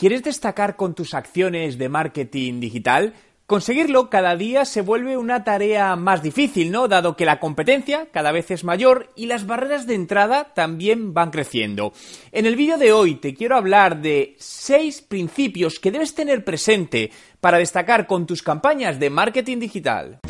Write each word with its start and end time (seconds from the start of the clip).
¿Quieres 0.00 0.22
destacar 0.22 0.76
con 0.76 0.94
tus 0.94 1.12
acciones 1.12 1.76
de 1.76 1.90
marketing 1.90 2.58
digital? 2.58 3.12
Conseguirlo 3.46 4.08
cada 4.08 4.34
día 4.34 4.64
se 4.64 4.80
vuelve 4.80 5.18
una 5.18 5.44
tarea 5.44 5.94
más 5.94 6.22
difícil, 6.22 6.70
¿no? 6.70 6.88
Dado 6.88 7.16
que 7.16 7.26
la 7.26 7.38
competencia 7.38 8.06
cada 8.10 8.32
vez 8.32 8.50
es 8.50 8.64
mayor 8.64 9.12
y 9.14 9.26
las 9.26 9.46
barreras 9.46 9.86
de 9.86 9.96
entrada 9.96 10.54
también 10.54 11.12
van 11.12 11.30
creciendo. 11.30 11.92
En 12.32 12.46
el 12.46 12.56
vídeo 12.56 12.78
de 12.78 12.94
hoy 12.94 13.16
te 13.16 13.34
quiero 13.34 13.56
hablar 13.56 14.00
de 14.00 14.36
seis 14.38 15.02
principios 15.02 15.78
que 15.78 15.90
debes 15.90 16.14
tener 16.14 16.46
presente 16.46 17.10
para 17.38 17.58
destacar 17.58 18.06
con 18.06 18.24
tus 18.24 18.42
campañas 18.42 18.98
de 18.98 19.10
marketing 19.10 19.58
digital. 19.58 20.20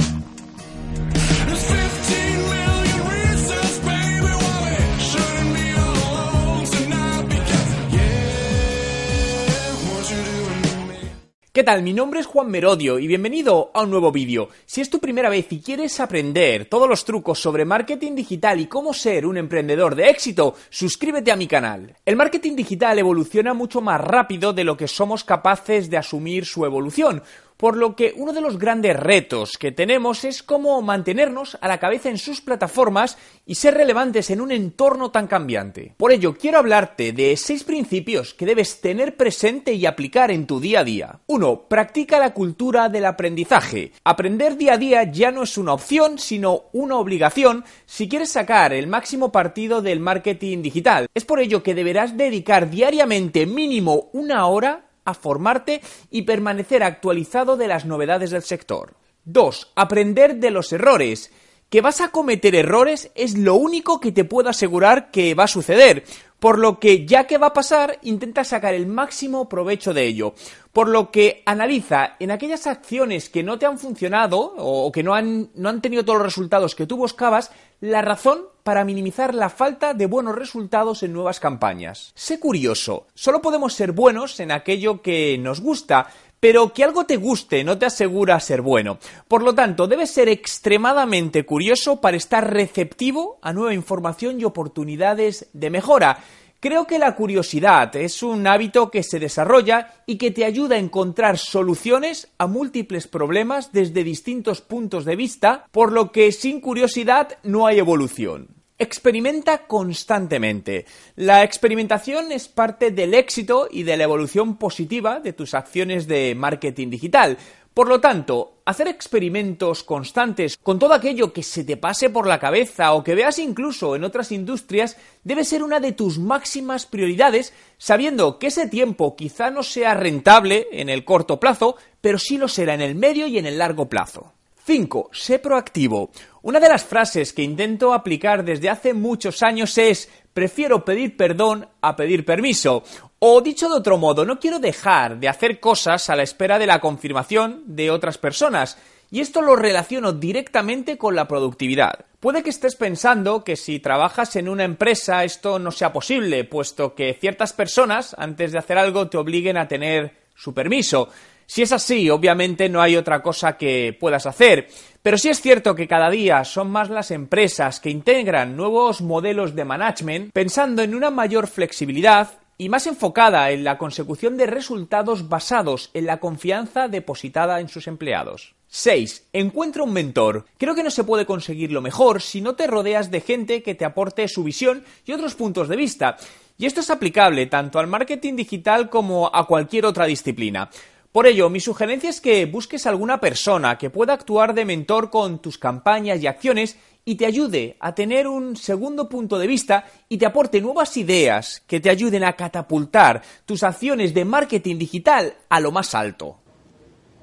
¿Qué 11.52 11.64
tal? 11.64 11.82
Mi 11.82 11.92
nombre 11.92 12.20
es 12.20 12.26
Juan 12.26 12.48
Merodio 12.48 13.00
y 13.00 13.08
bienvenido 13.08 13.72
a 13.74 13.82
un 13.82 13.90
nuevo 13.90 14.12
vídeo. 14.12 14.50
Si 14.66 14.80
es 14.80 14.88
tu 14.88 15.00
primera 15.00 15.28
vez 15.28 15.50
y 15.50 15.60
quieres 15.60 15.98
aprender 15.98 16.66
todos 16.66 16.88
los 16.88 17.04
trucos 17.04 17.40
sobre 17.40 17.64
marketing 17.64 18.14
digital 18.14 18.60
y 18.60 18.66
cómo 18.66 18.94
ser 18.94 19.26
un 19.26 19.36
emprendedor 19.36 19.96
de 19.96 20.10
éxito, 20.10 20.54
suscríbete 20.68 21.32
a 21.32 21.36
mi 21.36 21.48
canal. 21.48 21.96
El 22.06 22.14
marketing 22.14 22.54
digital 22.54 23.00
evoluciona 23.00 23.52
mucho 23.52 23.80
más 23.80 24.00
rápido 24.00 24.52
de 24.52 24.62
lo 24.62 24.76
que 24.76 24.86
somos 24.86 25.24
capaces 25.24 25.90
de 25.90 25.96
asumir 25.96 26.46
su 26.46 26.64
evolución 26.64 27.20
por 27.60 27.76
lo 27.76 27.94
que 27.94 28.14
uno 28.16 28.32
de 28.32 28.40
los 28.40 28.58
grandes 28.58 28.96
retos 28.96 29.58
que 29.58 29.70
tenemos 29.70 30.24
es 30.24 30.42
cómo 30.42 30.80
mantenernos 30.80 31.58
a 31.60 31.68
la 31.68 31.78
cabeza 31.78 32.08
en 32.08 32.16
sus 32.16 32.40
plataformas 32.40 33.18
y 33.44 33.56
ser 33.56 33.74
relevantes 33.74 34.30
en 34.30 34.40
un 34.40 34.50
entorno 34.50 35.10
tan 35.10 35.26
cambiante. 35.26 35.92
Por 35.98 36.10
ello, 36.10 36.38
quiero 36.38 36.56
hablarte 36.56 37.12
de 37.12 37.36
seis 37.36 37.62
principios 37.64 38.32
que 38.32 38.46
debes 38.46 38.80
tener 38.80 39.14
presente 39.18 39.74
y 39.74 39.84
aplicar 39.84 40.30
en 40.30 40.46
tu 40.46 40.58
día 40.58 40.80
a 40.80 40.84
día. 40.84 41.20
1. 41.26 41.64
Practica 41.68 42.18
la 42.18 42.32
cultura 42.32 42.88
del 42.88 43.04
aprendizaje. 43.04 43.92
Aprender 44.04 44.56
día 44.56 44.72
a 44.72 44.78
día 44.78 45.04
ya 45.04 45.30
no 45.30 45.42
es 45.42 45.58
una 45.58 45.74
opción, 45.74 46.18
sino 46.18 46.62
una 46.72 46.96
obligación 46.96 47.66
si 47.84 48.08
quieres 48.08 48.32
sacar 48.32 48.72
el 48.72 48.86
máximo 48.86 49.32
partido 49.32 49.82
del 49.82 50.00
marketing 50.00 50.62
digital. 50.62 51.08
Es 51.12 51.26
por 51.26 51.40
ello 51.40 51.62
que 51.62 51.74
deberás 51.74 52.16
dedicar 52.16 52.70
diariamente 52.70 53.44
mínimo 53.44 54.08
una 54.14 54.46
hora 54.46 54.86
formarte 55.14 55.80
y 56.10 56.22
permanecer 56.22 56.82
actualizado 56.82 57.56
de 57.56 57.68
las 57.68 57.84
novedades 57.84 58.30
del 58.30 58.42
sector. 58.42 58.94
2. 59.24 59.72
Aprender 59.76 60.36
de 60.36 60.50
los 60.50 60.72
errores. 60.72 61.30
Que 61.70 61.80
vas 61.80 62.00
a 62.00 62.08
cometer 62.08 62.54
errores 62.56 63.12
es 63.14 63.38
lo 63.38 63.54
único 63.54 64.00
que 64.00 64.10
te 64.10 64.24
puedo 64.24 64.50
asegurar 64.50 65.10
que 65.12 65.34
va 65.34 65.44
a 65.44 65.48
suceder, 65.48 66.04
por 66.40 66.58
lo 66.58 66.80
que 66.80 67.06
ya 67.06 67.28
que 67.28 67.38
va 67.38 67.48
a 67.48 67.52
pasar, 67.52 67.98
intenta 68.02 68.42
sacar 68.42 68.74
el 68.74 68.86
máximo 68.86 69.48
provecho 69.48 69.94
de 69.94 70.06
ello. 70.06 70.34
Por 70.72 70.88
lo 70.88 71.10
que 71.10 71.42
analiza 71.46 72.16
en 72.18 72.32
aquellas 72.32 72.66
acciones 72.66 73.28
que 73.28 73.42
no 73.42 73.58
te 73.58 73.66
han 73.66 73.78
funcionado 73.78 74.54
o 74.56 74.90
que 74.90 75.02
no 75.02 75.14
han, 75.14 75.50
no 75.54 75.68
han 75.68 75.80
tenido 75.80 76.04
todos 76.04 76.18
los 76.18 76.26
resultados 76.26 76.74
que 76.74 76.86
tú 76.86 76.96
buscabas, 76.96 77.52
la 77.80 78.02
razón 78.02 78.46
para 78.62 78.84
minimizar 78.84 79.34
la 79.34 79.48
falta 79.48 79.94
de 79.94 80.06
buenos 80.06 80.34
resultados 80.34 81.02
en 81.02 81.12
nuevas 81.12 81.40
campañas. 81.40 82.12
Sé 82.14 82.40
curioso, 82.40 83.06
solo 83.14 83.40
podemos 83.40 83.74
ser 83.74 83.92
buenos 83.92 84.40
en 84.40 84.50
aquello 84.50 85.02
que 85.02 85.38
nos 85.38 85.60
gusta, 85.60 86.08
pero 86.40 86.72
que 86.72 86.82
algo 86.82 87.04
te 87.04 87.16
guste 87.16 87.62
no 87.62 87.78
te 87.78 87.86
asegura 87.86 88.40
ser 88.40 88.62
bueno. 88.62 88.98
Por 89.28 89.42
lo 89.42 89.54
tanto, 89.54 89.86
debes 89.86 90.10
ser 90.10 90.28
extremadamente 90.28 91.44
curioso 91.44 92.00
para 92.00 92.16
estar 92.16 92.52
receptivo 92.52 93.38
a 93.42 93.52
nueva 93.52 93.74
información 93.74 94.40
y 94.40 94.44
oportunidades 94.44 95.48
de 95.52 95.70
mejora. 95.70 96.18
Creo 96.58 96.86
que 96.86 96.98
la 96.98 97.14
curiosidad 97.14 97.94
es 97.96 98.22
un 98.22 98.46
hábito 98.46 98.90
que 98.90 99.02
se 99.02 99.18
desarrolla 99.18 99.94
y 100.04 100.18
que 100.18 100.30
te 100.30 100.44
ayuda 100.44 100.76
a 100.76 100.78
encontrar 100.78 101.38
soluciones 101.38 102.28
a 102.36 102.46
múltiples 102.46 103.06
problemas 103.06 103.72
desde 103.72 104.04
distintos 104.04 104.60
puntos 104.60 105.06
de 105.06 105.16
vista, 105.16 105.66
por 105.70 105.90
lo 105.90 106.12
que 106.12 106.32
sin 106.32 106.60
curiosidad 106.60 107.38
no 107.44 107.66
hay 107.66 107.78
evolución. 107.78 108.59
Experimenta 108.82 109.66
constantemente. 109.66 110.86
La 111.16 111.44
experimentación 111.44 112.32
es 112.32 112.48
parte 112.48 112.90
del 112.90 113.12
éxito 113.12 113.68
y 113.70 113.82
de 113.82 113.98
la 113.98 114.04
evolución 114.04 114.56
positiva 114.56 115.20
de 115.20 115.34
tus 115.34 115.52
acciones 115.52 116.06
de 116.06 116.34
marketing 116.34 116.88
digital. 116.88 117.36
Por 117.74 117.88
lo 117.88 118.00
tanto, 118.00 118.62
hacer 118.64 118.88
experimentos 118.88 119.84
constantes 119.84 120.56
con 120.56 120.78
todo 120.78 120.94
aquello 120.94 121.30
que 121.30 121.42
se 121.42 121.62
te 121.62 121.76
pase 121.76 122.08
por 122.08 122.26
la 122.26 122.40
cabeza 122.40 122.94
o 122.94 123.04
que 123.04 123.14
veas 123.14 123.38
incluso 123.38 123.96
en 123.96 124.04
otras 124.04 124.32
industrias 124.32 124.96
debe 125.24 125.44
ser 125.44 125.62
una 125.62 125.78
de 125.78 125.92
tus 125.92 126.18
máximas 126.18 126.86
prioridades, 126.86 127.52
sabiendo 127.76 128.38
que 128.38 128.46
ese 128.46 128.66
tiempo 128.66 129.14
quizá 129.14 129.50
no 129.50 129.62
sea 129.62 129.92
rentable 129.92 130.68
en 130.72 130.88
el 130.88 131.04
corto 131.04 131.38
plazo, 131.38 131.76
pero 132.00 132.18
sí 132.18 132.38
lo 132.38 132.48
será 132.48 132.72
en 132.72 132.80
el 132.80 132.94
medio 132.94 133.26
y 133.26 133.36
en 133.36 133.44
el 133.44 133.58
largo 133.58 133.90
plazo. 133.90 134.32
5. 134.64 135.10
Sé 135.12 135.38
proactivo. 135.38 136.10
Una 136.42 136.60
de 136.60 136.68
las 136.68 136.84
frases 136.84 137.32
que 137.32 137.42
intento 137.42 137.92
aplicar 137.92 138.44
desde 138.44 138.70
hace 138.70 138.94
muchos 138.94 139.42
años 139.42 139.76
es 139.78 140.08
prefiero 140.32 140.84
pedir 140.84 141.16
perdón 141.16 141.68
a 141.80 141.96
pedir 141.96 142.24
permiso. 142.24 142.82
O 143.18 143.40
dicho 143.40 143.68
de 143.68 143.76
otro 143.76 143.98
modo, 143.98 144.24
no 144.24 144.38
quiero 144.38 144.58
dejar 144.58 145.18
de 145.18 145.28
hacer 145.28 145.60
cosas 145.60 146.08
a 146.08 146.16
la 146.16 146.22
espera 146.22 146.58
de 146.58 146.66
la 146.66 146.80
confirmación 146.80 147.62
de 147.66 147.90
otras 147.90 148.18
personas. 148.18 148.78
Y 149.10 149.20
esto 149.20 149.42
lo 149.42 149.56
relaciono 149.56 150.12
directamente 150.12 150.96
con 150.96 151.16
la 151.16 151.26
productividad. 151.26 152.06
Puede 152.20 152.42
que 152.42 152.50
estés 152.50 152.76
pensando 152.76 153.42
que 153.42 153.56
si 153.56 153.80
trabajas 153.80 154.36
en 154.36 154.48
una 154.48 154.64
empresa 154.64 155.24
esto 155.24 155.58
no 155.58 155.72
sea 155.72 155.92
posible, 155.92 156.44
puesto 156.44 156.94
que 156.94 157.14
ciertas 157.14 157.52
personas, 157.52 158.14
antes 158.16 158.52
de 158.52 158.58
hacer 158.58 158.78
algo, 158.78 159.08
te 159.08 159.18
obliguen 159.18 159.56
a 159.56 159.66
tener 159.66 160.14
su 160.34 160.54
permiso. 160.54 161.08
Si 161.50 161.62
es 161.62 161.72
así, 161.72 162.08
obviamente 162.10 162.68
no 162.68 162.80
hay 162.80 162.94
otra 162.94 163.24
cosa 163.24 163.56
que 163.56 163.96
puedas 163.98 164.24
hacer. 164.24 164.68
Pero 165.02 165.18
sí 165.18 165.30
es 165.30 165.40
cierto 165.40 165.74
que 165.74 165.88
cada 165.88 166.08
día 166.08 166.44
son 166.44 166.70
más 166.70 166.90
las 166.90 167.10
empresas 167.10 167.80
que 167.80 167.90
integran 167.90 168.56
nuevos 168.56 169.00
modelos 169.00 169.56
de 169.56 169.64
management 169.64 170.32
pensando 170.32 170.80
en 170.80 170.94
una 170.94 171.10
mayor 171.10 171.48
flexibilidad 171.48 172.34
y 172.56 172.68
más 172.68 172.86
enfocada 172.86 173.50
en 173.50 173.64
la 173.64 173.78
consecución 173.78 174.36
de 174.36 174.46
resultados 174.46 175.28
basados 175.28 175.90
en 175.92 176.06
la 176.06 176.20
confianza 176.20 176.86
depositada 176.86 177.58
en 177.58 177.68
sus 177.68 177.88
empleados. 177.88 178.54
6. 178.68 179.30
Encuentra 179.32 179.82
un 179.82 179.92
mentor. 179.92 180.46
Creo 180.56 180.76
que 180.76 180.84
no 180.84 180.90
se 180.92 181.02
puede 181.02 181.26
conseguir 181.26 181.72
lo 181.72 181.82
mejor 181.82 182.22
si 182.22 182.40
no 182.40 182.54
te 182.54 182.68
rodeas 182.68 183.10
de 183.10 183.22
gente 183.22 183.64
que 183.64 183.74
te 183.74 183.84
aporte 183.84 184.28
su 184.28 184.44
visión 184.44 184.84
y 185.04 185.10
otros 185.10 185.34
puntos 185.34 185.66
de 185.66 185.74
vista. 185.74 186.16
Y 186.58 186.66
esto 186.66 186.78
es 186.78 186.90
aplicable 186.90 187.46
tanto 187.46 187.80
al 187.80 187.88
marketing 187.88 188.36
digital 188.36 188.88
como 188.88 189.34
a 189.34 189.48
cualquier 189.48 189.84
otra 189.84 190.06
disciplina. 190.06 190.70
Por 191.12 191.26
ello, 191.26 191.50
mi 191.50 191.58
sugerencia 191.58 192.08
es 192.08 192.20
que 192.20 192.46
busques 192.46 192.86
alguna 192.86 193.18
persona 193.20 193.76
que 193.76 193.90
pueda 193.90 194.12
actuar 194.12 194.54
de 194.54 194.64
mentor 194.64 195.10
con 195.10 195.42
tus 195.42 195.58
campañas 195.58 196.22
y 196.22 196.28
acciones 196.28 196.76
y 197.04 197.16
te 197.16 197.26
ayude 197.26 197.76
a 197.80 197.96
tener 197.96 198.28
un 198.28 198.54
segundo 198.54 199.08
punto 199.08 199.36
de 199.36 199.48
vista 199.48 199.86
y 200.08 200.18
te 200.18 200.26
aporte 200.26 200.60
nuevas 200.60 200.96
ideas 200.96 201.64
que 201.66 201.80
te 201.80 201.90
ayuden 201.90 202.22
a 202.22 202.34
catapultar 202.34 203.22
tus 203.44 203.64
acciones 203.64 204.14
de 204.14 204.24
marketing 204.24 204.76
digital 204.76 205.34
a 205.48 205.58
lo 205.58 205.72
más 205.72 205.96
alto. 205.96 206.36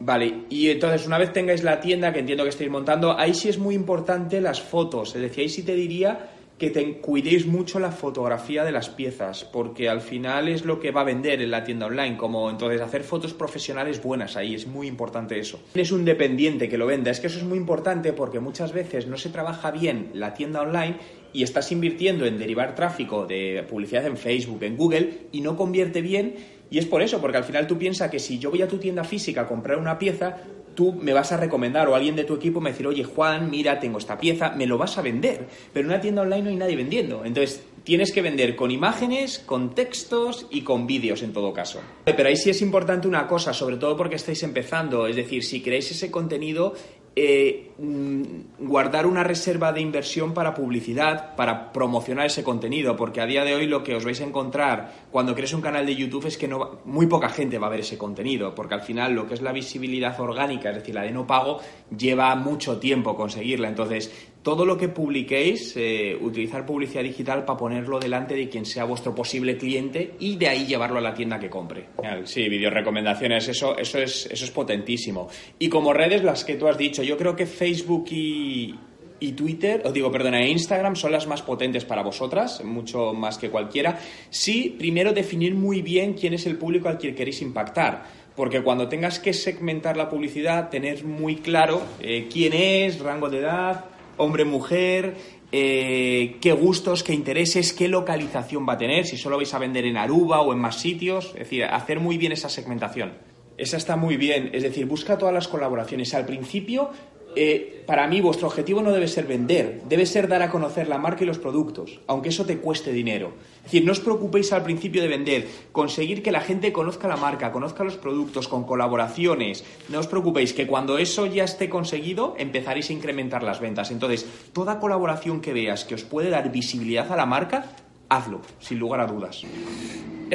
Vale, 0.01 0.43
y 0.49 0.69
entonces 0.69 1.07
una 1.07 1.17
vez 1.17 1.31
tengáis 1.31 1.63
la 1.63 1.79
tienda 1.79 2.11
que 2.11 2.19
entiendo 2.19 2.43
que 2.43 2.49
estáis 2.49 2.69
montando, 2.69 3.17
ahí 3.17 3.33
sí 3.33 3.47
es 3.47 3.57
muy 3.57 3.73
importante 3.73 4.41
las 4.41 4.61
fotos, 4.61 5.15
es 5.15 5.21
decir, 5.21 5.43
ahí 5.43 5.49
sí 5.49 5.63
te 5.63 5.73
diría 5.73 6.29
que 6.57 6.71
te 6.71 6.93
cuidéis 6.97 7.45
mucho 7.45 7.79
la 7.79 7.91
fotografía 7.91 8.63
de 8.63 8.71
las 8.71 8.89
piezas, 8.89 9.43
porque 9.45 9.89
al 9.89 10.01
final 10.01 10.47
es 10.47 10.65
lo 10.65 10.79
que 10.79 10.91
va 10.91 11.01
a 11.01 11.03
vender 11.03 11.41
en 11.41 11.51
la 11.51 11.63
tienda 11.63 11.85
online, 11.85 12.17
como 12.17 12.49
entonces 12.49 12.81
hacer 12.81 13.03
fotos 13.03 13.33
profesionales 13.33 14.01
buenas 14.01 14.35
ahí, 14.35 14.55
es 14.55 14.65
muy 14.65 14.87
importante 14.87 15.37
eso. 15.39 15.59
Tienes 15.73 15.91
un 15.91 16.03
dependiente 16.03 16.67
que 16.67 16.77
lo 16.77 16.87
venda, 16.87 17.11
es 17.11 17.19
que 17.19 17.27
eso 17.27 17.37
es 17.37 17.43
muy 17.43 17.57
importante 17.57 18.11
porque 18.11 18.39
muchas 18.39 18.73
veces 18.73 19.05
no 19.05 19.17
se 19.17 19.29
trabaja 19.29 19.69
bien 19.69 20.09
la 20.13 20.33
tienda 20.33 20.61
online 20.61 20.97
y 21.31 21.43
estás 21.43 21.71
invirtiendo 21.71 22.25
en 22.25 22.39
derivar 22.39 22.73
tráfico 22.73 23.27
de 23.27 23.63
publicidad 23.69 24.07
en 24.07 24.17
Facebook, 24.17 24.63
en 24.63 24.77
Google 24.77 25.27
y 25.31 25.41
no 25.41 25.55
convierte 25.55 26.01
bien 26.01 26.35
y 26.69 26.79
es 26.79 26.85
por 26.85 27.01
eso, 27.01 27.21
porque 27.21 27.37
al 27.37 27.43
final 27.43 27.67
tú 27.67 27.77
piensas 27.77 28.11
que 28.11 28.19
si 28.19 28.39
yo 28.39 28.49
voy 28.49 28.61
a 28.61 28.67
tu 28.67 28.77
tienda 28.77 29.03
física 29.03 29.41
a 29.41 29.47
comprar 29.47 29.77
una 29.77 29.97
pieza, 29.97 30.37
tú 30.77 30.93
me 30.93 31.11
vas 31.11 31.31
a 31.31 31.37
recomendar 31.37 31.89
o 31.89 31.95
alguien 31.95 32.15
de 32.15 32.23
tu 32.23 32.35
equipo 32.35 32.61
me 32.61 32.69
decir, 32.69 32.85
oye 32.85 33.03
Juan, 33.03 33.49
mira, 33.49 33.79
tengo 33.79 33.97
esta 33.97 34.15
pieza, 34.15 34.51
me 34.51 34.67
lo 34.67 34.77
vas 34.77 34.99
a 34.99 35.01
vender. 35.01 35.47
Pero 35.73 35.87
en 35.87 35.91
una 35.91 35.99
tienda 35.99 36.21
online 36.21 36.43
no 36.43 36.49
hay 36.51 36.55
nadie 36.55 36.75
vendiendo. 36.75 37.25
Entonces 37.25 37.63
tienes 37.83 38.11
que 38.11 38.21
vender 38.21 38.55
con 38.55 38.69
imágenes, 38.69 39.39
con 39.39 39.73
textos 39.73 40.45
y 40.51 40.61
con 40.61 40.85
vídeos 40.85 41.23
en 41.23 41.33
todo 41.33 41.51
caso. 41.51 41.81
Pero 42.05 42.29
ahí 42.29 42.35
sí 42.35 42.51
es 42.51 42.61
importante 42.61 43.07
una 43.07 43.25
cosa, 43.25 43.53
sobre 43.53 43.77
todo 43.77 43.97
porque 43.97 44.17
estáis 44.17 44.43
empezando, 44.43 45.07
es 45.07 45.15
decir, 45.15 45.43
si 45.43 45.61
queréis 45.63 45.89
ese 45.89 46.11
contenido, 46.11 46.75
eh, 47.19 47.71
mm, 47.79 48.67
guardar 48.67 49.07
una 49.07 49.23
reserva 49.23 49.73
de 49.73 49.81
inversión 49.81 50.35
para 50.35 50.53
publicidad, 50.53 51.35
para 51.35 51.73
promocionar 51.73 52.27
ese 52.27 52.43
contenido, 52.43 52.95
porque 52.95 53.21
a 53.21 53.25
día 53.25 53.43
de 53.43 53.55
hoy 53.55 53.65
lo 53.65 53.83
que 53.83 53.95
os 53.95 54.05
vais 54.05 54.21
a 54.21 54.23
encontrar 54.23 54.93
cuando 55.09 55.33
crees 55.33 55.51
un 55.53 55.61
canal 55.61 55.87
de 55.87 55.95
YouTube 55.95 56.27
es 56.27 56.37
que 56.37 56.47
no, 56.47 56.77
muy 56.85 57.07
poca 57.07 57.29
gente 57.29 57.57
va 57.57 57.65
a 57.65 57.71
ver 57.71 57.79
ese 57.79 57.97
contenido, 57.97 58.53
porque 58.53 58.75
al 58.75 58.81
final 58.81 59.13
lo 59.13 59.25
que 59.25 59.33
es 59.33 59.41
la 59.41 59.51
visibilidad 59.51 60.19
orgánica, 60.19 60.69
es 60.69 60.75
decir, 60.75 60.93
la 60.93 61.01
de 61.01 61.11
no 61.11 61.25
pago, 61.25 61.59
lleva 61.97 62.35
mucho 62.35 62.77
tiempo 62.77 63.15
conseguirla. 63.15 63.67
Entonces, 63.67 64.13
todo 64.47 64.65
lo 64.65 64.77
que 64.77 64.87
publiquéis, 64.87 65.73
eh, 65.75 66.17
utilizar 66.21 66.65
publicidad 66.65 67.03
digital 67.03 67.43
para 67.43 67.57
ponerlo 67.57 67.99
delante 67.99 68.33
de 68.33 68.47
quien 68.47 68.65
sea 68.65 68.85
vuestro 68.85 69.13
posible 69.13 69.57
cliente 69.57 70.13
y 70.21 70.37
de 70.37 70.47
ahí 70.47 70.65
llevarlo 70.65 70.99
a 70.99 71.01
la 71.01 71.13
tienda 71.13 71.37
que 71.37 71.49
compre. 71.49 71.87
Sí, 72.23 72.47
vídeos 72.47 72.73
recomendaciones, 72.73 73.45
eso, 73.49 73.77
eso, 73.77 73.99
es, 73.99 74.25
eso 74.31 74.45
es 74.45 74.51
potentísimo. 74.51 75.27
Y 75.59 75.67
como 75.67 75.91
redes, 75.91 76.23
las 76.23 76.45
que 76.45 76.55
tú 76.55 76.65
has 76.69 76.77
dicho, 76.77 77.03
yo 77.03 77.17
creo 77.17 77.35
que 77.35 77.45
Facebook 77.45 78.05
y, 78.09 78.73
y 79.19 79.33
Twitter, 79.33 79.81
os 79.83 79.93
digo, 79.93 80.09
perdona, 80.09 80.41
e 80.41 80.47
Instagram 80.47 80.95
son 80.95 81.11
las 81.11 81.27
más 81.27 81.41
potentes 81.41 81.83
para 81.83 82.01
vosotras, 82.01 82.63
mucho 82.63 83.13
más 83.13 83.37
que 83.37 83.49
cualquiera. 83.49 83.99
Sí, 84.29 84.73
primero 84.79 85.11
definir 85.11 85.55
muy 85.55 85.81
bien 85.81 86.13
quién 86.13 86.33
es 86.33 86.45
el 86.45 86.55
público 86.55 86.87
al 86.87 86.97
que 86.97 87.13
queréis 87.13 87.41
impactar. 87.41 88.05
Porque 88.33 88.61
cuando 88.61 88.87
tengas 88.87 89.19
que 89.19 89.33
segmentar 89.33 89.97
la 89.97 90.09
publicidad, 90.09 90.69
tener 90.69 91.03
muy 91.03 91.35
claro 91.35 91.81
eh, 91.99 92.29
quién 92.31 92.53
es, 92.53 92.99
rango 93.01 93.29
de 93.29 93.39
edad, 93.39 93.96
hombre, 94.17 94.45
mujer, 94.45 95.15
eh, 95.51 96.37
qué 96.41 96.51
gustos, 96.51 97.03
qué 97.03 97.13
intereses, 97.13 97.73
qué 97.73 97.87
localización 97.87 98.67
va 98.67 98.73
a 98.73 98.77
tener, 98.77 99.05
si 99.05 99.17
solo 99.17 99.37
vais 99.37 99.53
a 99.53 99.59
vender 99.59 99.85
en 99.85 99.97
Aruba 99.97 100.41
o 100.41 100.51
en 100.51 100.59
más 100.59 100.79
sitios, 100.79 101.27
es 101.33 101.39
decir, 101.39 101.63
hacer 101.63 101.99
muy 101.99 102.17
bien 102.17 102.31
esa 102.31 102.49
segmentación. 102.49 103.13
Esa 103.57 103.77
está 103.77 103.95
muy 103.95 104.17
bien, 104.17 104.51
es 104.53 104.63
decir, 104.63 104.85
busca 104.85 105.17
todas 105.17 105.33
las 105.33 105.47
colaboraciones. 105.47 106.13
Al 106.13 106.25
principio 106.25 106.91
eh, 107.37 107.83
para 107.85 108.07
mí 108.07 108.19
vuestro 108.19 108.47
objetivo 108.47 108.81
no 108.81 108.91
debe 108.91 109.07
ser 109.07 109.25
vender, 109.25 109.81
debe 109.87 110.05
ser 110.05 110.27
dar 110.27 110.41
a 110.41 110.49
conocer 110.49 110.87
la 110.87 110.97
marca 110.97 111.23
y 111.23 111.27
los 111.27 111.39
productos, 111.39 111.99
aunque 112.07 112.29
eso 112.29 112.45
te 112.45 112.57
cueste 112.57 112.91
dinero. 112.91 113.33
Es 113.57 113.71
decir, 113.71 113.85
no 113.85 113.91
os 113.91 113.99
preocupéis 113.99 114.51
al 114.53 114.63
principio 114.63 115.01
de 115.01 115.07
vender, 115.07 115.47
conseguir 115.71 116.23
que 116.23 116.31
la 116.31 116.41
gente 116.41 116.73
conozca 116.73 117.07
la 117.07 117.17
marca, 117.17 117.51
conozca 117.51 117.83
los 117.83 117.97
productos 117.97 118.47
con 118.47 118.65
colaboraciones. 118.65 119.63
No 119.89 119.99
os 119.99 120.07
preocupéis, 120.07 120.53
que 120.53 120.67
cuando 120.67 120.97
eso 120.97 121.25
ya 121.25 121.43
esté 121.43 121.69
conseguido, 121.69 122.35
empezaréis 122.37 122.89
a 122.89 122.93
incrementar 122.93 123.43
las 123.43 123.59
ventas. 123.59 123.91
Entonces, 123.91 124.25
toda 124.53 124.79
colaboración 124.79 125.41
que 125.41 125.53
veas 125.53 125.85
que 125.85 125.95
os 125.95 126.03
puede 126.03 126.29
dar 126.29 126.51
visibilidad 126.51 127.11
a 127.11 127.15
la 127.15 127.25
marca, 127.25 127.71
hazlo, 128.09 128.41
sin 128.59 128.79
lugar 128.79 129.01
a 129.01 129.07
dudas. 129.07 129.43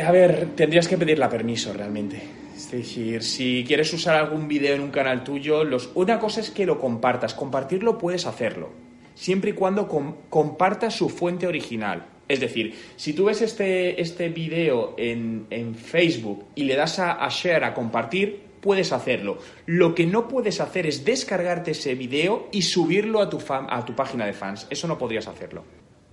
A 0.03 0.11
ver, 0.11 0.51
tendrías 0.57 0.89
que 0.89 0.97
pedirle 0.97 1.29
permiso 1.29 1.73
realmente. 1.73 2.42
Es 2.55 2.71
decir, 2.71 3.23
si 3.23 3.65
quieres 3.67 3.93
usar 3.93 4.17
algún 4.17 4.49
vídeo 4.49 4.75
en 4.75 4.81
un 4.81 4.91
canal 4.91 5.25
tuyo, 5.25 5.63
una 5.95 6.19
cosa 6.19 6.41
es 6.41 6.51
que 6.51 6.67
lo 6.67 6.79
compartas. 6.79 7.35
Compartirlo 7.35 7.99
puedes 7.99 8.27
hacerlo, 8.27 8.71
siempre 9.15 9.51
y 9.51 9.55
cuando 9.55 9.89
compartas 10.29 10.95
su 10.95 11.09
fuente 11.09 11.47
original. 11.47 12.07
Es 12.29 12.41
decir, 12.41 12.75
si 12.97 13.13
tú 13.13 13.27
ves 13.27 13.43
este, 13.43 14.01
este 14.01 14.29
vídeo 14.29 14.95
en, 14.97 15.75
Facebook 15.75 16.47
y 16.55 16.65
le 16.65 16.77
das 16.77 16.99
a, 16.99 17.29
share, 17.29 17.65
a 17.65 17.75
compartir, 17.75 18.41
puedes 18.61 18.93
hacerlo. 18.93 19.39
Lo 19.67 19.95
que 19.95 20.07
no 20.07 20.29
puedes 20.29 20.61
hacer 20.61 20.87
es 20.87 21.05
descargarte 21.05 21.73
ese 21.73 21.95
vídeo 21.95 22.49
y 22.53 22.63
subirlo 22.63 23.21
a 23.21 23.29
tu, 23.29 23.39
a 23.49 23.85
tu 23.85 23.95
página 23.95 24.25
de 24.25 24.33
fans. 24.33 24.67
Eso 24.71 24.89
no 24.89 24.97
podrías 24.97 25.27
hacerlo. 25.27 25.65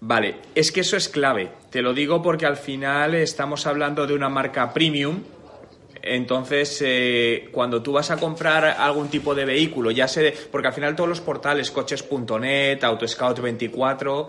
Vale, 0.01 0.35
es 0.55 0.71
que 0.71 0.81
eso 0.81 0.97
es 0.97 1.09
clave. 1.09 1.51
Te 1.69 1.81
lo 1.81 1.93
digo 1.93 2.21
porque 2.21 2.45
al 2.45 2.57
final 2.57 3.15
estamos 3.15 3.67
hablando 3.67 4.07
de 4.07 4.13
una 4.13 4.29
marca 4.29 4.73
premium 4.73 5.19
entonces, 6.01 6.81
eh, 6.85 7.49
cuando 7.51 7.81
tú 7.81 7.93
vas 7.93 8.11
a 8.11 8.17
comprar 8.17 8.65
algún 8.65 9.09
tipo 9.09 9.35
de 9.35 9.45
vehículo, 9.45 9.91
ya 9.91 10.07
sé, 10.07 10.33
porque 10.51 10.67
al 10.67 10.73
final 10.73 10.95
todos 10.95 11.09
los 11.09 11.21
portales, 11.21 11.71
coches.net, 11.71 12.79
Autoscout24, 12.81 14.27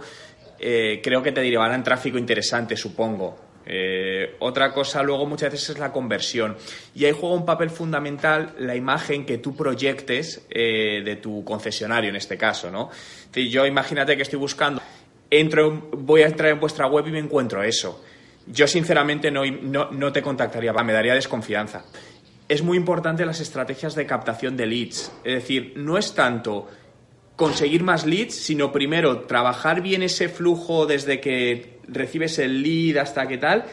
eh, 0.59 1.01
creo 1.03 1.23
que 1.23 1.33
te 1.33 1.41
derivarán 1.41 1.85
tráfico 1.85 2.19
interesante, 2.19 2.77
supongo. 2.77 3.51
Eh, 3.67 4.37
otra 4.41 4.73
cosa 4.73 5.03
luego 5.03 5.27
muchas 5.27 5.53
veces 5.53 5.71
es 5.71 5.79
la 5.79 5.93
conversión. 5.93 6.57
Y 6.95 7.05
ahí 7.05 7.13
juega 7.13 7.37
un 7.37 7.47
papel 7.47 7.71
fundamental 7.71 8.55
la 8.59 8.75
imagen 8.75 9.25
que 9.25 9.39
tú 9.39 9.55
proyectes 9.55 10.49
de 10.49 11.19
tu 11.23 11.45
concesionario 11.45 12.11
en 12.11 12.17
este 12.17 12.37
caso, 12.37 12.71
¿no? 12.71 12.91
yo 13.33 13.65
imagínate 13.65 14.17
que 14.17 14.23
estoy 14.23 14.41
buscando, 14.41 14.83
entro, 15.31 15.89
voy 15.93 16.23
a 16.23 16.27
entrar 16.27 16.51
en 16.51 16.59
vuestra 16.59 16.89
web 16.89 17.07
y 17.07 17.13
me 17.13 17.21
encuentro 17.21 17.63
eso 17.63 18.03
yo 18.53 18.67
sinceramente 18.67 19.31
no, 19.31 19.43
no, 19.45 20.13
te 20.13 20.23
contactaría, 20.23 20.73
me 20.73 20.93
daría 20.93 21.15
desconfianza. 21.15 21.85
Es 22.49 22.63
muy 22.63 22.77
importante 22.77 23.25
las 23.25 23.41
estrategias 23.41 23.95
de 23.95 24.07
captación 24.07 24.57
de 24.57 24.67
leads. 24.67 25.13
Es 25.25 25.35
decir, 25.35 25.75
no 25.77 25.99
es 25.99 26.15
tanto 26.15 26.69
conseguir 27.37 27.83
más 27.83 28.05
leads, 28.05 28.35
sino 28.35 28.73
primero 28.73 29.21
trabajar 29.21 29.81
bien 29.81 30.03
ese 30.03 30.29
flujo 30.29 30.87
desde 30.87 31.21
que 31.21 31.79
recibes 31.89 32.39
el 32.39 32.63
lead 32.63 32.99
hasta 32.99 33.27
qué 33.27 33.39
tal, 33.39 33.65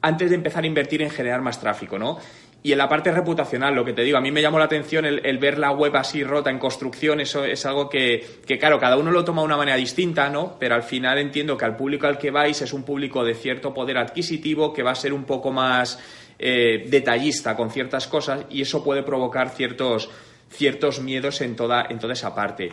antes 0.00 0.30
de 0.30 0.36
empezar 0.36 0.64
a 0.64 0.66
invertir 0.66 1.02
en 1.02 1.10
generar 1.10 1.40
más 1.40 1.60
tráfico, 1.60 1.98
¿no? 1.98 2.18
Y 2.64 2.70
en 2.70 2.78
la 2.78 2.88
parte 2.88 3.10
reputacional, 3.10 3.74
lo 3.74 3.84
que 3.84 3.92
te 3.92 4.02
digo, 4.02 4.18
a 4.18 4.20
mí 4.20 4.30
me 4.30 4.40
llamó 4.40 4.58
la 4.58 4.66
atención 4.66 5.04
el, 5.04 5.38
ver 5.38 5.58
la 5.58 5.72
web 5.72 5.96
así 5.96 6.22
rota 6.22 6.48
en 6.48 6.60
construcción, 6.60 7.18
eso 7.20 7.44
es 7.44 7.66
algo 7.66 7.88
que, 7.88 8.24
claro, 8.60 8.78
cada 8.78 8.96
uno 8.96 9.10
lo 9.10 9.24
toma 9.24 9.42
de 9.42 9.46
una 9.46 9.56
manera 9.56 9.76
distinta, 9.76 10.28
¿no? 10.28 10.56
Pero 10.60 10.76
al 10.76 10.84
final 10.84 11.18
entiendo 11.18 11.56
que 11.56 11.64
al 11.64 11.76
público 11.76 12.06
al 12.06 12.18
que 12.18 12.30
vais 12.30 12.62
es 12.62 12.72
un 12.72 12.84
público 12.84 13.24
de 13.24 13.34
cierto 13.34 13.74
poder 13.74 13.98
adquisitivo, 13.98 14.72
que 14.72 14.84
va 14.84 14.92
a 14.92 14.94
ser 14.94 15.12
un 15.12 15.24
poco 15.24 15.50
más 15.50 15.98
eh, 16.38 16.86
detallista 16.88 17.56
con 17.56 17.70
ciertas 17.70 18.06
cosas 18.06 18.46
y 18.48 18.62
eso 18.62 18.84
puede 18.84 19.02
provocar 19.02 19.50
ciertos, 19.50 20.08
ciertos 20.48 21.00
miedos 21.00 21.40
en 21.40 21.56
toda, 21.56 21.86
en 21.88 21.98
toda 21.98 22.12
esa 22.12 22.32
parte. 22.32 22.70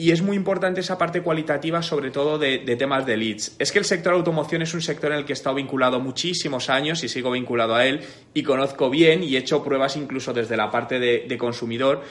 Y 0.00 0.12
es 0.12 0.22
muy 0.22 0.36
importante 0.36 0.78
esa 0.78 0.96
parte 0.96 1.22
cualitativa, 1.22 1.82
sobre 1.82 2.12
todo 2.12 2.38
de, 2.38 2.58
temas 2.76 3.04
de 3.04 3.16
leads. 3.16 3.56
Es 3.58 3.72
que 3.72 3.80
el 3.80 3.84
sector 3.84 4.14
automoción 4.14 4.62
es 4.62 4.72
un 4.72 4.80
sector 4.80 5.10
en 5.10 5.18
el 5.18 5.24
que 5.24 5.32
he 5.32 5.34
estado 5.34 5.56
vinculado 5.56 5.98
muchísimos 5.98 6.70
años 6.70 7.02
y 7.02 7.08
sigo 7.08 7.32
vinculado 7.32 7.74
a 7.74 7.84
él 7.84 8.02
y 8.32 8.44
conozco 8.44 8.90
bien 8.90 9.24
y 9.24 9.34
he 9.34 9.40
hecho 9.40 9.64
pruebas 9.64 9.96
incluso 9.96 10.32
desde 10.32 10.56
la 10.56 10.70
parte 10.70 11.00
de, 11.00 11.36
consumidor. 11.36 12.04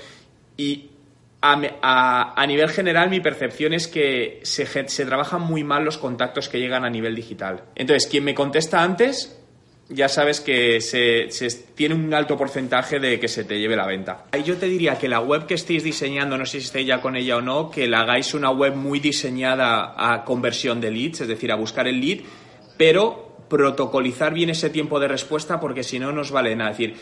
Y 0.57 0.89
a, 1.42 2.45
nivel 2.45 2.69
general 2.72 3.10
mi 3.10 3.22
percepción 3.22 3.72
es 3.72 3.88
que 3.88 4.42
se, 4.44 4.66
se 4.66 5.06
trabajan 5.06 5.44
muy 5.44 5.63
mal 5.63 5.86
los 5.86 5.98
contactos 5.98 6.50
que 6.50 6.60
llegan 6.60 6.84
a 6.84 6.89
nivel 6.89 7.16
digital. 7.16 7.63
Entonces, 7.74 8.10
quien 8.12 8.25
me 8.25 8.36
contesta 8.36 8.84
antes 8.84 9.39
ya 9.89 10.10
sabes 10.10 10.42
que 10.42 10.81
se, 10.81 11.30
tiene 11.75 11.95
un 11.95 12.13
alto 12.13 12.38
porcentaje 12.38 13.00
de 13.00 13.19
que 13.19 13.28
se 13.28 13.44
te 13.44 13.60
lleve 13.60 13.75
la 13.75 13.86
venta. 13.86 14.25
Ahí 14.32 14.44
yo 14.44 14.58
te 14.58 14.67
diría 14.67 14.98
que 14.98 15.08
la 15.08 15.20
web 15.20 15.46
que 15.46 15.53
estéis 15.53 15.84
diseñando, 15.84 16.38
no 16.38 16.46
sé 16.46 16.60
si 16.60 16.65
estáis 16.65 16.88
ya 16.88 17.01
con 17.01 17.15
ella 17.15 17.38
o 17.38 17.41
no, 17.41 17.72
que 17.72 17.88
la 17.88 18.01
hagáis 18.01 18.34
una 18.34 18.50
web 18.50 18.75
muy 18.75 19.00
diseñada 19.00 19.94
a 19.98 20.25
conversión 20.25 20.82
de 20.82 20.91
leads, 20.91 21.22
es 21.22 21.27
decir, 21.27 21.51
a 21.51 21.56
buscar 21.56 21.88
el 21.88 22.01
lead, 22.01 22.20
pero 22.77 23.27
protocolizar 23.48 24.34
bien 24.34 24.50
ese 24.50 24.70
tiempo 24.70 25.00
de 25.00 25.08
respuesta 25.08 25.60
porque 25.60 25.84
si 25.84 26.00
no 26.00 26.12
nos 26.12 26.32
vale 26.32 26.56
nada. 26.56 26.72
Es 26.72 26.77
decir, 26.77 26.96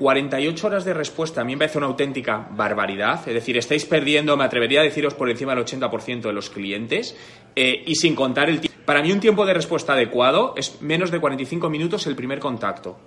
48 0.00 0.66
horas 0.66 0.86
de 0.86 0.94
respuesta 0.94 1.42
a 1.42 1.44
mí 1.44 1.52
me 1.52 1.58
parece 1.58 1.76
una 1.76 1.86
auténtica 1.86 2.48
barbaridad. 2.52 3.20
Es 3.28 3.34
decir, 3.34 3.58
estáis 3.58 3.84
perdiendo, 3.84 4.34
me 4.34 4.44
atrevería 4.44 4.80
a 4.80 4.82
deciros, 4.82 5.12
por 5.12 5.28
encima 5.28 5.54
del 5.54 5.62
80% 5.62 6.22
de 6.22 6.32
los 6.32 6.48
clientes 6.48 7.14
eh, 7.54 7.84
y 7.86 7.94
sin 7.96 8.14
contar 8.14 8.48
el 8.48 8.60
tiempo. 8.60 8.80
Para 8.86 9.02
mí 9.02 9.12
un 9.12 9.20
tiempo 9.20 9.44
de 9.44 9.52
respuesta 9.52 9.92
adecuado 9.92 10.54
es 10.56 10.80
menos 10.80 11.10
de 11.10 11.20
45 11.20 11.68
minutos 11.68 12.06
el 12.06 12.16
primer 12.16 12.38
contacto. 12.38 12.98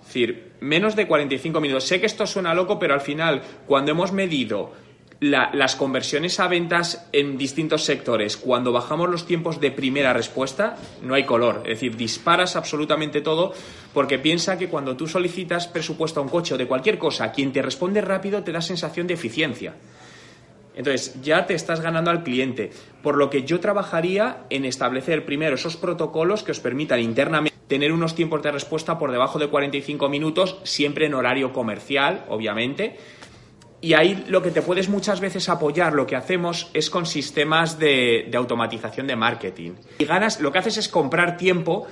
Es 0.00 0.06
decir, 0.08 0.54
menos 0.58 0.96
de 0.96 1.06
45 1.06 1.60
minutos. 1.60 1.84
Sé 1.84 2.00
que 2.00 2.06
esto 2.06 2.26
suena 2.26 2.54
loco, 2.54 2.76
pero 2.76 2.94
al 2.94 3.02
final, 3.02 3.40
cuando 3.68 3.92
hemos 3.92 4.10
medido 4.10 4.72
las 5.22 5.76
conversiones 5.76 6.40
a 6.40 6.48
ventas 6.48 7.06
en 7.12 7.38
distintos 7.38 7.84
sectores, 7.84 8.36
cuando 8.36 8.72
bajamos 8.72 9.08
los 9.08 9.24
tiempos 9.24 9.60
de 9.60 9.70
primera 9.70 10.12
respuesta, 10.12 10.76
no 11.00 11.14
hay 11.14 11.22
color. 11.22 11.58
Es 11.58 11.74
decir, 11.74 11.96
disparas 11.96 12.56
absolutamente 12.56 13.20
todo 13.20 13.54
porque 13.94 14.18
piensa 14.18 14.58
que 14.58 14.68
cuando 14.68 14.96
tú 14.96 15.06
solicitas 15.06 15.68
presupuesto 15.68 16.18
a 16.18 16.24
un 16.24 16.28
coche 16.28 16.54
o 16.54 16.58
de 16.58 16.66
cualquier 16.66 16.98
cosa, 16.98 17.30
quien 17.30 17.52
te 17.52 17.62
responde 17.62 18.00
rápido 18.00 18.42
te 18.42 18.50
da 18.50 18.60
sensación 18.60 19.06
de 19.06 19.14
eficiencia. 19.14 19.74
Entonces, 20.74 21.22
ya 21.22 21.46
te 21.46 21.54
estás 21.54 21.80
ganando 21.80 22.10
al 22.10 22.24
cliente. 22.24 22.72
Por 23.00 23.16
lo 23.16 23.30
que 23.30 23.44
yo 23.44 23.60
trabajaría 23.60 24.38
en 24.50 24.64
establecer 24.64 25.24
primero 25.24 25.54
esos 25.54 25.76
protocolos 25.76 26.42
que 26.42 26.50
os 26.50 26.58
permitan 26.58 26.98
internamente 26.98 27.58
tener 27.68 27.92
unos 27.92 28.16
tiempos 28.16 28.42
de 28.42 28.50
respuesta 28.50 28.98
por 28.98 29.12
debajo 29.12 29.38
de 29.38 29.46
45 29.46 30.08
minutos, 30.08 30.58
siempre 30.64 31.06
en 31.06 31.14
horario 31.14 31.52
comercial, 31.52 32.24
obviamente 32.28 32.96
y 33.82 33.94
ahí 33.94 34.24
lo 34.28 34.40
que 34.42 34.52
te 34.52 34.62
puedes 34.62 34.88
muchas 34.88 35.18
veces 35.18 35.48
apoyar, 35.48 35.92
lo 35.92 36.06
que 36.06 36.14
hacemos 36.14 36.70
es 36.72 36.88
con 36.88 37.04
sistemas 37.04 37.80
de, 37.80 38.30
automatización 38.32 39.08
de 39.08 39.16
marketing. 39.16 39.72
Y 39.98 40.04
ganas, 40.04 40.40
lo 40.40 40.52
que 40.52 40.60
haces 40.60 40.78
es 40.78 40.88
comprar 40.88 41.36
tiempo 41.36 41.88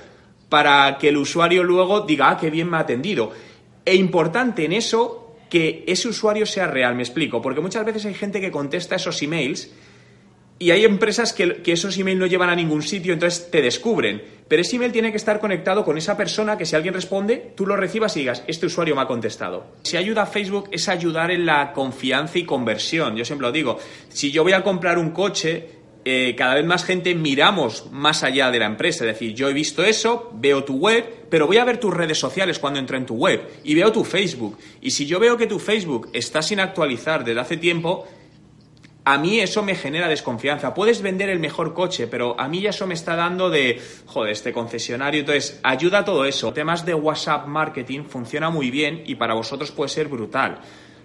para 0.47 0.97
que 0.97 1.09
el 1.09 1.17
usuario 1.17 1.63
luego 1.65 2.01
diga, 2.01 2.29
ah, 2.29 2.37
qué 2.37 2.49
bien 2.49 2.69
me 2.69 2.77
ha 2.77 2.81
atendido. 2.81 3.33
E 3.83 3.95
importante 3.95 4.63
en 4.63 4.71
eso 4.71 5.35
que 5.49 5.83
ese 5.85 6.07
usuario 6.07 6.45
sea 6.45 6.65
real, 6.65 6.95
me 6.95 7.03
explico, 7.03 7.41
porque 7.41 7.59
muchas 7.59 7.83
veces 7.83 8.05
hay 8.05 8.13
gente 8.13 8.39
que 8.39 8.51
contesta 8.51 8.95
esos 8.95 9.21
emails 9.21 9.69
y 10.61 10.69
hay 10.69 10.85
empresas 10.85 11.33
que, 11.33 11.59
esos 11.65 11.97
emails 11.97 12.19
no 12.19 12.27
llevan 12.27 12.49
a 12.49 12.55
ningún 12.55 12.83
sitio, 12.83 13.13
entonces 13.13 13.49
te 13.49 13.63
descubren. 13.63 14.21
Pero 14.47 14.61
ese 14.61 14.75
email 14.75 14.91
tiene 14.91 15.09
que 15.09 15.17
estar 15.17 15.39
conectado 15.39 15.83
con 15.83 15.97
esa 15.97 16.15
persona 16.15 16.55
que 16.55 16.67
si 16.67 16.75
alguien 16.75 16.93
responde, 16.93 17.53
tú 17.55 17.65
lo 17.65 17.75
recibas 17.75 18.15
y 18.15 18.19
digas, 18.19 18.43
este 18.45 18.67
usuario 18.67 18.95
me 18.95 19.01
ha 19.01 19.07
contestado. 19.07 19.65
Si 19.81 19.97
ayuda 19.97 20.21
a 20.21 20.25
Facebook 20.27 20.69
es 20.71 20.87
ayudar 20.87 21.31
en 21.31 21.47
la 21.47 21.73
confianza 21.73 22.37
y 22.37 22.45
conversión. 22.45 23.15
Yo 23.15 23.25
siempre 23.25 23.47
lo 23.47 23.51
digo, 23.51 23.79
si 24.09 24.29
yo 24.31 24.43
voy 24.43 24.53
a 24.53 24.63
comprar 24.63 24.99
un 24.99 25.09
coche, 25.09 25.67
eh, 26.05 26.35
cada 26.37 26.53
vez 26.53 26.65
más 26.65 26.85
gente 26.85 27.15
miramos 27.15 27.87
más 27.91 28.23
allá 28.23 28.51
de 28.51 28.59
la 28.59 28.67
empresa. 28.67 29.03
Es 29.03 29.13
decir, 29.13 29.33
yo 29.33 29.49
he 29.49 29.53
visto 29.53 29.83
eso, 29.83 30.29
veo 30.35 30.63
tu 30.63 30.75
web, 30.77 31.25
pero 31.31 31.47
voy 31.47 31.57
a 31.57 31.65
ver 31.65 31.79
tus 31.79 31.91
redes 31.91 32.19
sociales 32.19 32.59
cuando 32.59 32.79
entro 32.79 32.97
en 32.97 33.07
tu 33.07 33.15
web 33.15 33.41
y 33.63 33.73
veo 33.73 33.91
tu 33.91 34.03
Facebook. 34.03 34.59
Y 34.79 34.91
si 34.91 35.07
yo 35.07 35.19
veo 35.19 35.37
que 35.37 35.47
tu 35.47 35.57
Facebook 35.57 36.11
está 36.13 36.43
sin 36.43 36.59
actualizar 36.59 37.23
desde 37.23 37.39
hace 37.39 37.57
tiempo, 37.57 38.07
a 39.03 39.17
mí 39.17 39.39
eso 39.39 39.63
me 39.63 39.75
genera 39.75 40.07
desconfianza. 40.07 40.73
Puedes 40.73 41.01
vender 41.01 41.29
el 41.29 41.39
mejor 41.39 41.73
coche, 41.73 42.07
pero 42.07 42.39
a 42.39 42.47
mí 42.47 42.61
ya 42.61 42.69
eso 42.69 42.85
me 42.85 42.93
está 42.93 43.15
dando 43.15 43.49
de, 43.49 43.81
joder, 44.05 44.31
este 44.31 44.53
concesionario. 44.53 45.21
Entonces, 45.21 45.59
ayuda 45.63 45.99
a 45.99 46.05
todo 46.05 46.25
eso. 46.25 46.53
Temas 46.53 46.85
de 46.85 46.93
WhatsApp 46.93 47.47
marketing 47.47 48.03
funciona 48.03 48.49
muy 48.49 48.69
bien 48.69 49.03
y 49.05 49.15
para 49.15 49.33
vosotros 49.33 49.71
puede 49.71 49.89
ser 49.89 50.07
brutal. 50.07 50.59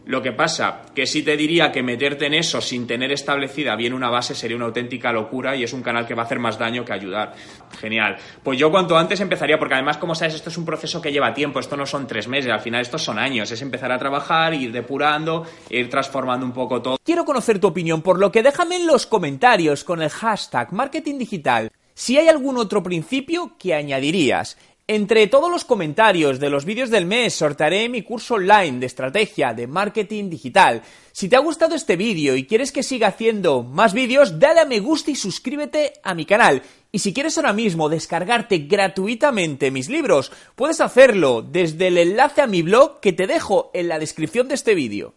Lo 0.07 0.23
que 0.23 0.31
pasa, 0.31 0.83
que 0.95 1.05
sí 1.05 1.25
te 1.25 1.37
diría 1.37 1.73
que 1.73 1.83
meterte 1.83 2.27
en 2.27 2.35
eso 2.35 2.61
sin 2.61 2.87
tener 2.87 3.11
establecida 3.11 3.75
bien 3.75 3.93
una 3.93 4.09
base 4.09 4.37
sería 4.37 4.57
una 4.57 4.67
auténtica 4.67 5.11
locura 5.11 5.57
y 5.57 5.65
es 5.65 5.73
un 5.73 5.83
canal 5.83 6.07
que 6.07 6.15
va 6.15 6.23
a 6.23 6.27
hacer 6.27 6.39
más 6.39 6.57
daño 6.57 6.85
que 6.85 6.93
ayudar. 6.93 7.35
Genial. 7.81 8.17
Pues 8.41 8.57
yo 8.57 8.71
cuanto 8.71 8.97
antes 8.97 9.21
empezaría, 9.21 9.59
porque 9.59 9.75
además, 9.75 9.99
como 9.99 10.15
sabes, 10.15 10.37
esto 10.37 10.49
es 10.49 10.59
un 10.59 10.65
proceso 10.65 11.03
que 11.03 11.11
lleva 11.11 11.35
tiempo, 11.35 11.59
esto 11.59 11.77
no 11.77 11.87
son 11.87 12.07
tres 12.07 12.29
meses, 12.29 12.53
al 12.53 12.61
final 12.61 12.83
estos 12.83 13.03
son 13.03 13.19
años, 13.19 13.51
es 13.51 13.61
empezar 13.63 13.91
a 13.91 13.99
trabajar, 13.99 14.55
ir 14.55 14.71
depurando, 14.71 15.45
ir 15.71 15.91
transformando 15.91 16.47
un 16.47 16.53
poco 16.53 16.81
todo. 16.81 16.99
Quiero 17.03 17.25
conocer 17.25 17.59
tu 17.59 17.67
opinión, 17.67 18.01
por 18.01 18.21
lo 18.21 18.31
que 18.31 18.45
déjame 18.45 18.77
en 18.77 18.87
los 18.87 19.07
comentarios 19.07 19.83
con 19.83 20.03
el 20.03 20.11
hashtag 20.11 20.73
marketing 20.73 21.19
digital 21.19 21.73
si 21.95 22.19
hay 22.19 22.29
algún 22.29 22.59
otro 22.59 22.83
principio 22.83 23.57
que 23.59 23.75
añadirías. 23.75 24.59
Entre 24.89 25.27
todos 25.27 25.51
los 25.51 25.65
comentarios 25.65 26.39
de 26.39 26.49
los 26.49 26.65
vídeos 26.65 26.91
del 26.91 27.07
mes 27.07 27.35
sortearé 27.35 27.89
mi 27.89 28.03
curso 28.03 28.35
online 28.35 28.79
de 28.79 28.87
estrategia 28.87 29.53
de 29.53 29.67
marketing 29.67 30.31
digital. 30.31 30.81
Si 31.11 31.29
te 31.29 31.35
ha 31.35 31.41
gustado 31.41 31.75
este 31.75 31.97
vídeo 31.97 32.37
y 32.37 32.47
quieres 32.47 32.71
que 32.71 32.85
siga 32.85 33.09
haciendo 33.09 33.65
más 33.65 33.95
vídeos, 33.95 34.39
dale 34.39 34.61
a 34.61 34.65
me 34.65 34.79
gusta 34.79 35.11
y 35.11 35.17
suscríbete 35.17 35.95
a 36.05 36.15
mi 36.15 36.25
canal. 36.25 36.63
Y 36.93 37.01
si 37.01 37.13
quieres 37.13 37.37
ahora 37.37 37.53
mismo 37.53 37.89
descargarte 37.89 38.59
gratuitamente 38.59 39.73
mis 39.73 39.89
libros, 39.89 40.31
puedes 40.55 40.81
hacerlo 40.81 41.43
desde 41.43 41.89
el 41.89 41.99
enlace 41.99 42.43
a 42.43 42.47
mi 42.47 42.63
blog 42.63 43.01
que 43.01 43.13
te 43.13 43.27
dejo 43.27 43.73
en 43.75 43.89
la 43.89 43.99
descripción 43.99 44.47
de 44.47 44.55
este 44.55 44.77
vídeo. 44.77 45.17